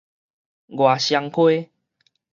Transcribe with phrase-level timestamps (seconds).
[0.65, 1.69] 外雙溪